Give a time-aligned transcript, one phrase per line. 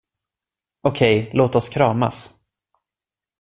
[0.81, 2.33] Okej, låt oss kramas.